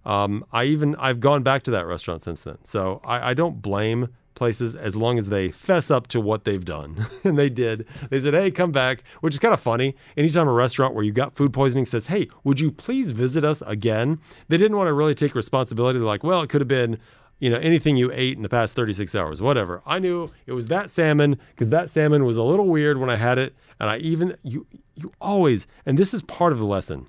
Um, 0.03 0.43
I 0.51 0.65
even 0.65 0.95
I've 0.95 1.19
gone 1.19 1.43
back 1.43 1.63
to 1.63 1.71
that 1.71 1.85
restaurant 1.85 2.23
since 2.23 2.41
then, 2.41 2.57
so 2.63 2.99
I, 3.05 3.31
I 3.31 3.33
don't 3.33 3.61
blame 3.61 4.09
places 4.41 4.75
as 4.75 4.95
long 4.95 5.19
as 5.19 5.29
they 5.29 5.51
fess 5.51 5.91
up 5.91 6.07
to 6.07 6.19
what 6.19 6.45
they've 6.45 6.65
done. 6.65 7.05
and 7.23 7.37
they 7.37 7.47
did. 7.47 7.85
They 8.09 8.19
said, 8.19 8.33
hey, 8.33 8.49
come 8.49 8.71
back, 8.71 9.03
which 9.19 9.35
is 9.35 9.39
kind 9.39 9.53
of 9.53 9.59
funny. 9.59 9.95
Anytime 10.17 10.47
a 10.47 10.51
restaurant 10.51 10.95
where 10.95 11.03
you 11.03 11.11
got 11.11 11.35
food 11.35 11.53
poisoning 11.53 11.85
says, 11.85 12.07
hey, 12.07 12.27
would 12.43 12.59
you 12.59 12.71
please 12.71 13.11
visit 13.11 13.45
us 13.45 13.61
again? 13.67 14.19
They 14.47 14.57
didn't 14.57 14.77
want 14.77 14.87
to 14.87 14.93
really 14.93 15.13
take 15.13 15.35
responsibility. 15.35 15.99
They're 15.99 16.07
like, 16.07 16.23
well, 16.23 16.41
it 16.41 16.49
could 16.49 16.59
have 16.59 16.67
been 16.67 16.97
you 17.37 17.51
know 17.51 17.57
anything 17.57 17.95
you 17.97 18.11
ate 18.13 18.35
in 18.35 18.41
the 18.41 18.49
past 18.49 18.75
36 18.75 19.15
hours 19.15 19.41
whatever 19.41 19.81
i 19.87 19.97
knew 19.97 20.29
it 20.45 20.51
was 20.51 20.67
that 20.67 20.91
salmon 20.91 21.39
because 21.49 21.69
that 21.69 21.89
salmon 21.89 22.23
was 22.23 22.37
a 22.37 22.43
little 22.43 22.67
weird 22.67 22.99
when 22.99 23.09
i 23.09 23.15
had 23.15 23.39
it 23.39 23.55
and 23.79 23.89
i 23.89 23.97
even 23.97 24.37
you 24.43 24.67
you 24.93 25.11
always 25.19 25.65
and 25.83 25.97
this 25.97 26.13
is 26.13 26.21
part 26.21 26.51
of 26.51 26.59
the 26.59 26.67
lesson 26.67 27.07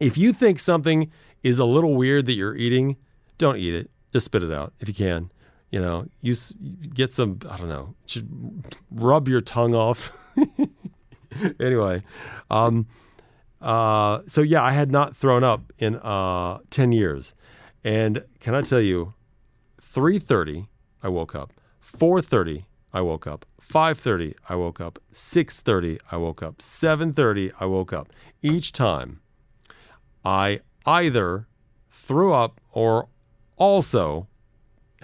if 0.00 0.16
you 0.16 0.32
think 0.32 0.58
something 0.58 1.10
is 1.42 1.58
a 1.58 1.66
little 1.66 1.94
weird 1.94 2.24
that 2.24 2.32
you're 2.32 2.56
eating 2.56 2.96
don't 3.36 3.58
eat 3.58 3.74
it 3.74 3.90
just 4.14 4.24
spit 4.24 4.42
it 4.42 4.50
out 4.50 4.72
if 4.80 4.88
you 4.88 4.94
can 4.94 5.30
you 5.74 5.80
know, 5.80 6.06
you 6.20 6.36
get 6.94 7.12
some, 7.12 7.40
I 7.50 7.56
don't 7.56 7.68
know, 7.68 7.96
rub 8.92 9.26
your 9.26 9.40
tongue 9.40 9.74
off. 9.74 10.16
anyway, 11.58 12.04
um, 12.48 12.86
uh, 13.60 14.20
so 14.24 14.40
yeah, 14.40 14.62
I 14.62 14.70
had 14.70 14.92
not 14.92 15.16
thrown 15.16 15.42
up 15.42 15.72
in 15.80 15.96
uh, 15.96 16.58
10 16.70 16.92
years. 16.92 17.34
And 17.82 18.22
can 18.38 18.54
I 18.54 18.60
tell 18.62 18.80
you, 18.80 19.14
3.30, 19.82 20.68
I 21.02 21.08
woke 21.08 21.34
up. 21.34 21.52
4.30, 21.84 22.66
I 22.92 23.00
woke 23.00 23.26
up. 23.26 23.44
5.30, 23.60 24.34
I 24.48 24.54
woke 24.54 24.80
up. 24.80 25.00
6.30, 25.12 25.98
I 26.08 26.16
woke 26.16 26.40
up. 26.40 26.58
7.30, 26.58 27.50
I 27.58 27.64
woke 27.64 27.92
up. 27.92 28.12
Each 28.42 28.70
time, 28.70 29.22
I 30.24 30.60
either 30.86 31.48
threw 31.90 32.32
up 32.32 32.60
or 32.70 33.08
also 33.56 34.28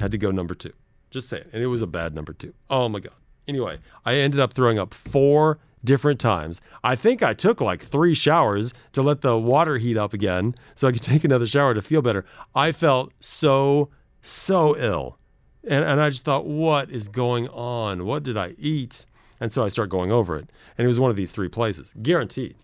had 0.01 0.11
to 0.13 0.19
go 0.19 0.31
number 0.31 0.55
two. 0.55 0.73
Just 1.11 1.29
saying. 1.29 1.45
And 1.53 1.63
it 1.63 1.67
was 1.67 1.83
a 1.83 1.87
bad 1.87 2.15
number 2.15 2.33
two. 2.33 2.55
Oh 2.69 2.89
my 2.89 3.01
God. 3.01 3.15
Anyway, 3.49 3.79
I 4.05 4.15
ended 4.15 4.41
up 4.41 4.53
throwing 4.53 4.79
up 4.79 4.95
four 4.95 5.59
different 5.85 6.21
times. 6.21 6.61
I 6.85 6.95
think 6.95 7.23
I 7.23 7.35
took 7.35 7.61
like 7.61 7.83
three 7.83 8.15
showers 8.15 8.73
to 8.93 9.03
let 9.03 9.23
the 9.23 9.39
water 9.39 9.79
heat 9.79 9.97
up 9.97 10.13
again 10.13 10.55
so 10.75 10.89
I 10.89 10.93
could 10.93 11.03
take 11.03 11.25
another 11.25 11.47
shower 11.47 11.75
to 11.75 11.83
feel 11.83 12.03
better. 12.03 12.25
I 12.55 12.73
felt 12.73 13.13
so, 13.21 13.89
so 14.23 14.77
ill. 14.77 15.19
And, 15.65 15.85
and 15.85 16.01
I 16.01 16.11
just 16.11 16.25
thought, 16.25 16.47
what 16.47 16.91
is 16.91 17.09
going 17.09 17.49
on? 17.49 18.07
What 18.07 18.23
did 18.23 18.37
I 18.37 18.55
eat? 18.59 19.05
And 19.41 19.53
so 19.53 19.65
I 19.65 19.69
start 19.69 19.89
going 19.89 20.13
over 20.13 20.37
it. 20.37 20.51
And 20.77 20.85
it 20.85 20.89
was 20.89 21.01
one 21.01 21.11
of 21.11 21.17
these 21.17 21.33
three 21.33 21.49
places, 21.49 21.95
guaranteed. 22.03 22.57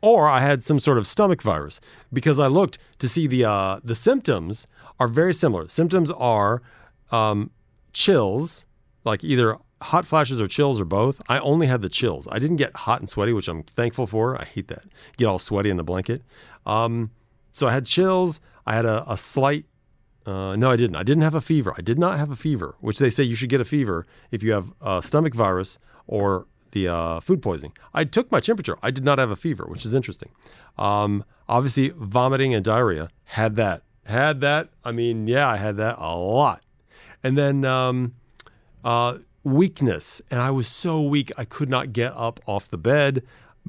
Or 0.00 0.28
I 0.28 0.40
had 0.40 0.62
some 0.62 0.78
sort 0.78 0.98
of 0.98 1.06
stomach 1.06 1.42
virus 1.42 1.80
because 2.12 2.38
I 2.38 2.46
looked 2.46 2.78
to 2.98 3.08
see 3.08 3.26
the 3.26 3.44
uh, 3.44 3.80
the 3.82 3.96
symptoms 3.96 4.68
are 4.98 5.08
very 5.08 5.34
similar. 5.34 5.68
Symptoms 5.68 6.10
are 6.10 6.62
um, 7.10 7.50
chills, 7.92 8.66
like 9.04 9.22
either 9.24 9.58
hot 9.80 10.06
flashes 10.06 10.40
or 10.40 10.46
chills 10.46 10.80
or 10.80 10.84
both. 10.84 11.22
I 11.28 11.38
only 11.38 11.66
had 11.66 11.82
the 11.82 11.88
chills. 11.88 12.26
I 12.30 12.38
didn't 12.38 12.56
get 12.56 12.74
hot 12.76 13.00
and 13.00 13.08
sweaty, 13.08 13.32
which 13.32 13.48
I'm 13.48 13.62
thankful 13.62 14.06
for. 14.06 14.40
I 14.40 14.44
hate 14.44 14.68
that. 14.68 14.84
Get 15.16 15.26
all 15.26 15.38
sweaty 15.38 15.70
in 15.70 15.76
the 15.76 15.84
blanket. 15.84 16.22
Um, 16.66 17.10
so 17.52 17.66
I 17.66 17.72
had 17.72 17.86
chills. 17.86 18.40
I 18.66 18.74
had 18.74 18.84
a, 18.84 19.10
a 19.10 19.16
slight. 19.16 19.66
Uh, 20.26 20.56
no, 20.56 20.70
I 20.70 20.76
didn't. 20.76 20.96
I 20.96 21.02
didn't 21.02 21.22
have 21.22 21.34
a 21.34 21.40
fever. 21.40 21.74
I 21.78 21.80
did 21.80 21.98
not 21.98 22.18
have 22.18 22.30
a 22.30 22.36
fever, 22.36 22.74
which 22.80 22.98
they 22.98 23.08
say 23.08 23.22
you 23.22 23.34
should 23.34 23.48
get 23.48 23.60
a 23.60 23.64
fever 23.64 24.06
if 24.30 24.42
you 24.42 24.52
have 24.52 24.72
a 24.80 25.00
stomach 25.02 25.34
virus 25.34 25.78
or 26.06 26.46
the 26.72 26.88
uh, 26.88 27.20
food 27.20 27.40
poisoning. 27.40 27.72
I 27.94 28.04
took 28.04 28.30
my 28.30 28.40
temperature. 28.40 28.76
I 28.82 28.90
did 28.90 29.04
not 29.04 29.18
have 29.18 29.30
a 29.30 29.36
fever, 29.36 29.64
which 29.66 29.86
is 29.86 29.94
interesting. 29.94 30.30
Um, 30.76 31.24
obviously, 31.48 31.90
vomiting 31.96 32.52
and 32.52 32.64
diarrhea 32.64 33.08
had 33.24 33.56
that. 33.56 33.82
Had 34.08 34.40
that. 34.40 34.70
I 34.84 34.92
mean, 34.92 35.26
yeah, 35.26 35.46
I 35.46 35.56
had 35.56 35.76
that 35.76 35.96
a 35.98 36.16
lot. 36.16 36.62
And 37.22 37.36
then 37.36 37.66
um, 37.66 38.14
uh, 38.82 39.18
weakness, 39.44 40.22
and 40.30 40.40
I 40.40 40.50
was 40.50 40.66
so 40.66 41.02
weak 41.02 41.30
I 41.36 41.44
could 41.44 41.68
not 41.68 41.92
get 41.92 42.14
up 42.16 42.40
off 42.46 42.70
the 42.70 42.78
bed. 42.78 43.22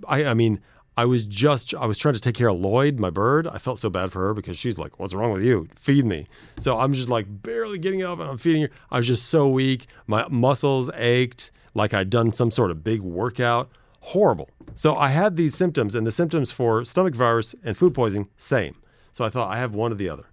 I, 0.08 0.24
I 0.24 0.34
mean, 0.34 0.62
I 0.96 1.04
was 1.04 1.26
just 1.26 1.74
I 1.76 1.86
was 1.86 1.98
trying 1.98 2.14
to 2.14 2.22
take 2.22 2.36
care 2.36 2.48
of 2.48 2.58
Lloyd, 2.58 3.02
my 3.02 3.10
bird. 3.10 3.48
I 3.48 3.58
felt 3.58 3.80
so 3.80 3.90
bad 3.90 4.14
for 4.14 4.28
her 4.28 4.34
because 4.34 4.58
she's 4.58 4.80
like, 4.80 4.98
"What's 4.98 5.14
wrong 5.14 5.34
with 5.34 5.44
you? 5.44 5.68
Feed 5.76 6.06
me." 6.06 6.28
So 6.58 6.80
I'm 6.80 6.94
just 6.94 7.10
like 7.10 7.26
barely 7.44 7.78
getting 7.78 8.04
up 8.04 8.20
and 8.20 8.30
I'm 8.30 8.38
feeding 8.38 8.62
her. 8.62 8.70
I 8.90 8.98
was 8.98 9.08
just 9.08 9.28
so 9.28 9.50
weak. 9.50 9.88
My 10.08 10.26
muscles 10.30 10.90
ached 10.96 11.52
like 11.74 11.94
I'd 11.94 12.10
done 12.10 12.32
some 12.32 12.50
sort 12.50 12.72
of 12.72 12.82
big 12.82 13.02
workout. 13.02 13.70
Horrible. 14.00 14.50
So 14.76 14.96
I 14.96 15.10
had 15.10 15.36
these 15.36 15.54
symptoms, 15.54 15.96
and 15.96 16.08
the 16.08 16.12
symptoms 16.12 16.50
for 16.50 16.86
stomach 16.86 17.14
virus 17.14 17.56
and 17.62 17.76
food 17.76 17.94
poisoning 17.94 18.30
same. 18.38 18.76
So 19.12 19.26
I 19.26 19.30
thought 19.30 19.52
I 19.52 19.58
have 19.58 19.76
one 19.76 19.92
or 19.92 19.96
the 19.96 20.08
other. 20.08 20.29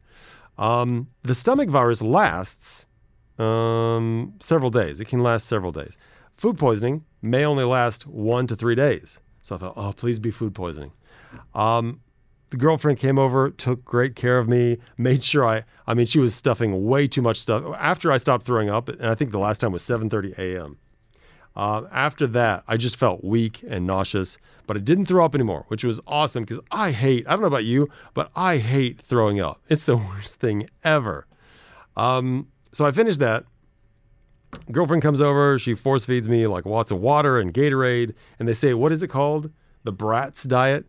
Um, 0.59 1.09
the 1.23 1.35
stomach 1.35 1.69
virus 1.69 2.01
lasts 2.03 2.87
um, 3.39 4.35
several 4.41 4.71
days. 4.71 5.01
It 5.01 5.07
can 5.07 5.23
last 5.23 5.47
several 5.47 5.73
days. 5.73 5.99
Food 6.35 6.59
poisoning 6.59 7.05
may 7.23 7.45
only 7.45 7.65
last 7.65 8.07
one 8.07 8.47
to 8.47 8.57
three 8.57 8.75
days. 8.75 9.21
So 9.43 9.55
I 9.55 9.59
thought, 9.59 9.75
oh, 9.77 9.93
please 9.93 10.19
be 10.19 10.31
food 10.31 10.55
poisoning. 10.55 10.93
Um, 11.55 12.01
the 12.51 12.57
girlfriend 12.57 12.99
came 12.99 13.19
over, 13.19 13.51
took 13.51 13.85
great 13.85 14.15
care 14.15 14.39
of 14.39 14.49
me, 14.49 14.79
made 14.99 15.25
sure 15.25 15.47
I, 15.47 15.65
I 15.87 15.95
mean, 15.95 16.07
she 16.07 16.19
was 16.19 16.35
stuffing 16.35 16.87
way 16.87 17.09
too 17.09 17.23
much 17.23 17.39
stuff. 17.39 17.65
After 17.79 18.13
I 18.13 18.19
stopped 18.19 18.45
throwing 18.45 18.71
up, 18.71 18.89
and 18.89 19.07
I 19.07 19.15
think 19.15 19.33
the 19.33 19.39
last 19.39 19.59
time 19.59 19.73
was 19.73 19.83
7.30 19.83 20.39
a.m., 20.39 20.79
uh, 21.57 21.85
after 21.91 22.27
that, 22.27 22.65
I 22.69 22.77
just 22.77 22.97
felt 22.97 23.25
weak 23.25 23.65
and 23.67 23.87
nauseous, 23.87 24.37
but 24.67 24.77
I 24.77 24.81
didn't 24.81 25.07
throw 25.07 25.25
up 25.25 25.35
anymore, 25.35 25.65
which 25.69 25.85
was 25.85 26.01
awesome 26.07 26.45
because 26.45 26.61
I 26.71 26.91
hate, 26.91 27.27
I 27.27 27.31
don't 27.31 27.41
know 27.41 27.47
about 27.47 27.65
you, 27.65 27.89
but 28.13 28.31
I 28.37 28.59
hate 28.59 29.01
throwing 29.01 29.41
up. 29.41 29.63
It's 29.69 29.87
the 29.87 29.97
worst 29.97 30.39
thing 30.39 30.69
ever. 30.85 31.27
Um, 31.97 32.49
so 32.73 32.85
I 32.85 32.93
finished 32.93 33.21
that. 33.21 33.45
Girlfriend 34.71 35.03
comes 35.03 35.23
over, 35.23 35.59
she 35.59 35.75
force 35.75 36.05
feeds 36.05 36.29
me 36.29 36.47
like 36.47 36.67
lots 36.67 36.91
of 36.91 37.01
water 37.01 37.39
and 37.39 37.53
Gatorade, 37.53 38.15
and 38.39 38.47
they 38.47 38.55
say, 38.55 38.75
What 38.75 38.93
is 38.93 39.03
it 39.03 39.09
called? 39.09 39.51
The 39.85 39.93
Bratz 39.93 40.47
diet. 40.47 40.87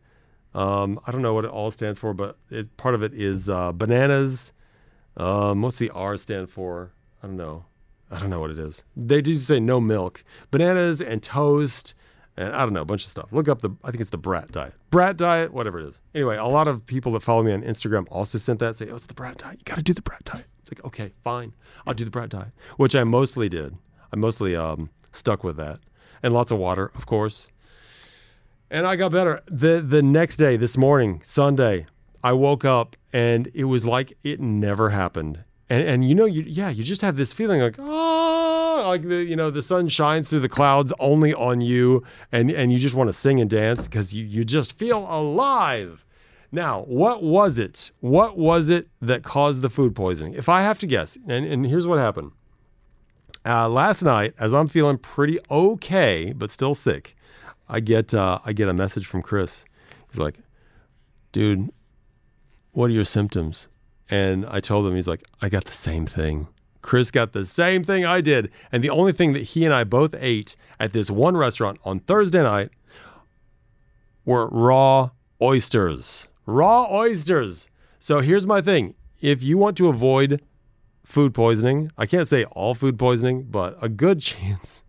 Um, 0.54 1.00
I 1.06 1.12
don't 1.12 1.22
know 1.22 1.34
what 1.34 1.46
it 1.46 1.52
all 1.52 1.72
stands 1.72 2.00
for, 2.00 2.14
but 2.14 2.38
it, 2.50 2.76
part 2.78 2.94
of 2.94 3.04
it 3.04 3.14
is 3.14 3.50
uh, 3.50 3.72
bananas. 3.72 4.52
Um, 5.16 5.62
what's 5.62 5.78
the 5.78 5.90
R 5.92 6.18
stand 6.18 6.50
for? 6.50 6.92
I 7.24 7.28
don't 7.28 7.38
know. 7.38 7.66
I 8.10 8.20
don't 8.20 8.30
know 8.30 8.40
what 8.40 8.52
it 8.52 8.60
is. 8.60 8.84
They 8.96 9.22
do 9.22 9.36
say 9.36 9.60
no 9.60 9.82
milk, 9.82 10.24
bananas 10.52 11.02
and 11.02 11.22
toast, 11.22 11.94
and 12.38 12.54
I 12.54 12.60
don't 12.60 12.74
know, 12.74 12.82
a 12.82 12.86
bunch 12.86 13.04
of 13.04 13.10
stuff. 13.10 13.32
Look 13.32 13.48
up 13.48 13.62
the, 13.62 13.72
I 13.84 13.92
think 13.92 14.02
it's 14.02 14.12
the 14.12 14.18
Brat 14.18 14.52
diet. 14.52 14.74
Brat 14.92 15.18
diet, 15.18 15.52
whatever 15.52 15.80
it 15.80 15.88
is. 15.88 16.02
Anyway, 16.16 16.38
a 16.38 16.46
lot 16.46 16.68
of 16.68 16.86
people 16.86 17.12
that 17.14 17.22
follow 17.22 17.44
me 17.44 17.52
on 17.52 17.64
Instagram 17.64 18.06
also 18.10 18.38
sent 18.38 18.60
that, 18.60 18.76
say, 18.76 18.90
oh, 18.90 18.96
it's 18.96 19.08
the 19.08 19.14
Brat 19.14 19.40
diet. 19.40 19.58
You 19.60 19.64
got 19.66 19.76
to 19.76 19.84
do 19.84 19.94
the 19.94 20.02
Brat 20.02 20.24
diet. 20.24 20.46
It's 20.62 20.72
like, 20.72 20.86
okay, 20.86 21.14
fine. 21.24 21.54
I'll 21.86 21.94
do 21.94 22.06
the 22.06 22.12
Brat 22.12 22.30
diet, 22.30 22.50
which 22.78 22.96
I 22.96 23.04
mostly 23.04 23.50
did. 23.50 23.76
I 24.14 24.16
mostly 24.16 24.56
um, 24.56 24.90
stuck 25.12 25.44
with 25.44 25.58
that. 25.58 25.80
And 26.24 26.34
lots 26.34 26.52
of 26.52 26.60
water, 26.60 26.92
of 26.96 27.06
course. 27.06 27.50
And 28.70 28.86
I 28.86 28.96
got 28.96 29.12
better. 29.12 29.42
The 29.46 29.82
the 29.82 30.02
next 30.02 30.38
day, 30.38 30.58
this 30.58 30.76
morning, 30.76 31.22
Sunday, 31.24 31.88
I 32.24 32.34
woke 32.34 32.66
up 32.66 32.98
and 33.14 33.50
it 33.54 33.66
was 33.66 33.86
like 33.86 34.18
it 34.24 34.42
never 34.42 34.90
happened. 34.90 35.40
And 35.70 35.84
and 35.84 36.08
you 36.08 36.16
know, 36.16 36.26
you 36.26 36.44
yeah, 36.44 36.70
you 36.70 36.84
just 36.84 37.02
have 37.02 37.18
this 37.18 37.34
feeling 37.34 37.60
like, 37.62 37.76
oh, 37.78 38.86
like 38.88 39.04
the 39.04 39.24
you 39.24 39.36
know, 39.36 39.50
the 39.50 39.62
sun 39.62 39.90
shines 39.90 40.30
through 40.30 40.40
the 40.40 40.50
clouds 40.50 40.94
only 41.00 41.34
on 41.34 41.62
you, 41.62 42.04
and 42.32 42.50
and 42.50 42.72
you 42.72 42.80
just 42.80 42.96
want 42.96 43.10
to 43.10 43.14
sing 43.14 43.40
and 43.40 43.50
dance 43.50 43.88
because 43.88 44.14
you 44.14 44.24
you 44.26 44.44
just 44.46 44.78
feel 44.78 45.00
alive. 45.10 46.06
Now, 46.52 46.84
what 46.84 47.22
was 47.22 47.60
it? 47.60 47.92
What 48.00 48.38
was 48.38 48.70
it 48.70 48.88
that 49.02 49.24
caused 49.24 49.62
the 49.62 49.70
food 49.70 49.96
poisoning? 49.96 50.34
If 50.34 50.48
I 50.48 50.62
have 50.62 50.80
to 50.80 50.88
guess, 50.88 51.18
and, 51.28 51.46
and 51.46 51.66
here's 51.66 51.86
what 51.86 52.00
happened. 52.00 52.32
Uh, 53.46 53.68
last 53.68 54.02
night, 54.02 54.34
as 54.40 54.54
I'm 54.54 54.68
feeling 54.68 54.98
pretty 54.98 55.40
okay, 55.52 56.34
but 56.34 56.52
still 56.52 56.76
sick, 56.76 57.16
I 57.68 57.82
get 57.82 58.14
uh, 58.14 58.40
I 58.46 58.54
get 58.54 58.70
a 58.70 58.74
message 58.74 59.06
from 59.06 59.22
Chris. 59.22 59.66
He's 60.10 60.20
like, 60.20 60.40
"Dude, 61.34 61.70
what 62.72 62.90
are 62.90 62.94
your 62.94 63.06
symptoms?" 63.06 63.68
And 64.10 64.46
I 64.46 64.60
told 64.60 64.88
him, 64.88 64.96
he's 64.96 65.08
like, 65.08 65.24
"I 65.42 65.50
got 65.50 65.66
the 65.66 65.74
same 65.74 66.06
thing." 66.06 66.48
Chris 66.82 67.12
got 67.12 67.34
the 67.34 67.44
same 67.44 67.84
thing 67.84 68.06
I 68.06 68.22
did, 68.22 68.50
and 68.72 68.84
the 68.84 68.90
only 68.90 69.12
thing 69.12 69.34
that 69.34 69.42
he 69.42 69.66
and 69.66 69.74
I 69.74 69.84
both 69.84 70.16
ate 70.18 70.56
at 70.80 70.94
this 70.94 71.12
one 71.12 71.36
restaurant 71.36 71.80
on 71.84 72.00
Thursday 72.00 72.42
night 72.42 72.70
were 74.24 74.48
raw 74.48 75.10
oysters. 75.42 76.28
Raw 76.46 76.88
oysters. 76.90 77.70
So 78.00 78.22
here's 78.22 78.48
my 78.48 78.62
thing: 78.62 78.96
if 79.20 79.44
you 79.44 79.58
want 79.58 79.76
to 79.78 79.90
avoid 79.90 80.42
food 81.04 81.34
poisoning, 81.34 81.92
I 81.98 82.06
can't 82.06 82.28
say 82.28 82.46
all 82.46 82.76
food 82.76 82.98
poisoning, 82.98 83.44
but 83.50 83.78
a 83.82 83.90
good 83.90 84.22
chance 84.32 84.84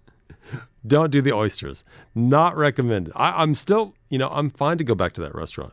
don't 0.87 1.11
do 1.11 1.21
the 1.21 1.33
oysters. 1.33 1.85
Not 2.15 2.57
recommended. 2.57 3.13
I, 3.15 3.43
am 3.43 3.55
still, 3.55 3.95
you 4.09 4.19
know, 4.19 4.29
I'm 4.29 4.51
fine 4.51 4.79
to 4.79 4.85
go 4.85 4.95
back 4.95 5.13
to 5.15 5.21
that 5.23 5.35
restaurant. 5.35 5.73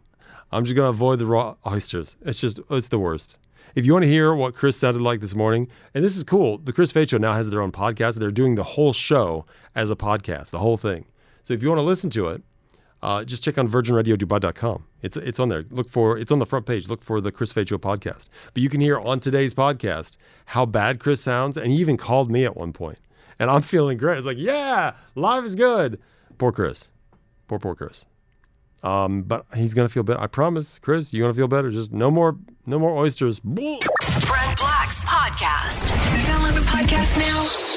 I'm 0.51 0.63
just 0.63 0.75
gonna 0.75 0.89
avoid 0.89 1.19
the 1.19 1.25
raw 1.25 1.55
oysters. 1.65 2.17
It's 2.21 2.39
just, 2.39 2.59
it's 2.69 2.87
the 2.87 2.99
worst. 2.99 3.37
If 3.75 3.85
you 3.85 3.93
want 3.93 4.03
to 4.03 4.09
hear 4.09 4.33
what 4.33 4.53
Chris 4.53 4.77
sounded 4.77 5.01
like 5.01 5.19
this 5.19 5.35
morning, 5.35 5.67
and 5.93 6.03
this 6.03 6.15
is 6.15 6.23
cool, 6.23 6.57
the 6.59 6.71
Chris 6.71 6.91
Fade 6.91 7.09
Show 7.09 7.17
now 7.17 7.33
has 7.33 7.49
their 7.49 7.61
own 7.61 7.71
podcast. 7.71 8.19
They're 8.19 8.31
doing 8.31 8.55
the 8.55 8.63
whole 8.63 8.93
show 8.93 9.45
as 9.75 9.89
a 9.91 9.95
podcast, 9.95 10.51
the 10.51 10.59
whole 10.59 10.77
thing. 10.77 11.05
So 11.43 11.53
if 11.53 11.61
you 11.61 11.69
want 11.69 11.79
to 11.79 11.83
listen 11.83 12.09
to 12.11 12.29
it, 12.29 12.41
uh, 13.01 13.23
just 13.23 13.43
check 13.43 13.57
on 13.57 13.67
virginradiodubai.com. 13.69 14.85
It's 15.01 15.17
it's 15.17 15.39
on 15.39 15.49
there. 15.49 15.65
Look 15.69 15.89
for 15.89 16.17
it's 16.17 16.31
on 16.31 16.39
the 16.39 16.45
front 16.45 16.65
page. 16.65 16.87
Look 16.87 17.03
for 17.03 17.21
the 17.21 17.31
Chris 17.31 17.51
Fade 17.51 17.69
Show 17.69 17.77
podcast. 17.77 18.29
But 18.53 18.63
you 18.63 18.69
can 18.69 18.81
hear 18.81 18.97
on 18.97 19.19
today's 19.19 19.53
podcast 19.53 20.17
how 20.47 20.65
bad 20.65 20.99
Chris 20.99 21.21
sounds, 21.21 21.57
and 21.57 21.67
he 21.67 21.77
even 21.77 21.97
called 21.97 22.31
me 22.31 22.45
at 22.45 22.55
one 22.55 22.73
point. 22.73 22.97
point, 22.97 22.99
and 23.37 23.51
I'm 23.51 23.61
feeling 23.73 23.97
great. 23.97 24.17
It's 24.17 24.25
like, 24.25 24.37
yeah, 24.39 24.93
life 25.13 25.43
is 25.43 25.55
good. 25.55 25.99
Poor 26.37 26.51
Chris, 26.51 26.91
poor 27.47 27.59
poor 27.59 27.75
Chris. 27.75 28.05
Um, 28.85 29.23
but 29.23 29.45
he's 29.55 29.73
gonna 29.73 29.89
feel 29.89 30.03
better. 30.03 30.21
I 30.21 30.27
promise, 30.27 30.77
Chris. 30.79 31.11
You're 31.13 31.23
gonna 31.25 31.33
feel 31.33 31.47
better. 31.47 31.71
Just 31.71 31.91
no 31.91 32.11
more, 32.11 32.37
no 32.67 32.77
more 32.77 32.95
oysters. 32.95 33.39
Brent 33.39 33.81
Black's 34.59 35.03
podcast. 35.03 35.91
Download 36.25 36.53
the 36.53 36.61
podcast 36.61 37.17
now. 37.17 37.74